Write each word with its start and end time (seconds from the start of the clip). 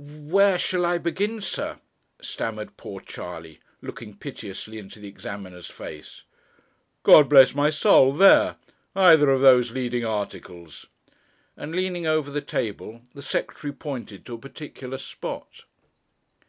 'Where 0.00 0.60
shall 0.60 0.86
I 0.86 0.96
begin, 0.98 1.40
sir?' 1.40 1.80
stammered 2.22 2.76
poor 2.76 3.00
Charley, 3.00 3.58
looking 3.82 4.16
piteously 4.16 4.78
into 4.78 5.00
the 5.00 5.08
examiner's 5.08 5.66
face. 5.66 6.22
'God 7.02 7.28
bless 7.28 7.52
my 7.52 7.70
soul! 7.70 8.12
there; 8.12 8.58
either 8.94 9.28
of 9.28 9.40
those 9.40 9.72
leading 9.72 10.04
articles,' 10.04 10.86
and 11.56 11.74
leaning 11.74 12.06
over 12.06 12.30
the 12.30 12.40
table, 12.40 13.00
the 13.12 13.22
Secretary 13.22 13.72
pointed 13.72 14.24
to 14.24 14.34
a 14.34 14.38
particular 14.38 14.98
spot. 14.98 15.64